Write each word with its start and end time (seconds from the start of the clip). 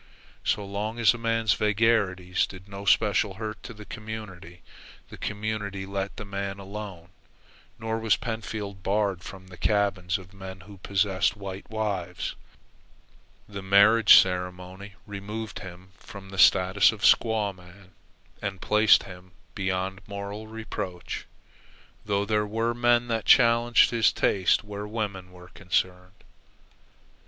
So 0.43 0.65
long 0.65 0.97
as 0.97 1.13
a 1.13 1.19
man's 1.19 1.53
vagaries 1.53 2.47
did 2.47 2.67
no 2.67 2.85
special 2.85 3.35
hurt 3.35 3.61
to 3.61 3.71
the 3.71 3.85
community, 3.85 4.63
the 5.11 5.17
community 5.19 5.85
let 5.85 6.15
the 6.17 6.25
man 6.25 6.57
alone, 6.57 7.09
nor 7.77 7.99
was 7.99 8.17
Pentfield 8.17 8.81
barred 8.81 9.21
from 9.21 9.45
the 9.49 9.57
cabins 9.57 10.17
of 10.17 10.33
men 10.33 10.61
who 10.61 10.79
possessed 10.79 11.37
white 11.37 11.69
wives. 11.69 12.33
The 13.47 13.61
marriage 13.61 14.15
ceremony 14.15 14.95
removed 15.05 15.59
him 15.59 15.89
from 15.99 16.31
the 16.31 16.39
status 16.39 16.91
of 16.91 17.01
squaw 17.01 17.55
man 17.55 17.91
and 18.41 18.59
placed 18.59 19.03
him 19.03 19.33
beyond 19.53 20.01
moral 20.07 20.47
reproach, 20.47 21.27
though 22.05 22.25
there 22.25 22.47
were 22.47 22.73
men 22.73 23.07
that 23.09 23.25
challenged 23.25 23.91
his 23.91 24.11
taste 24.11 24.63
where 24.63 24.87
women 24.87 25.31
were 25.31 25.49
concerned. 25.49 26.23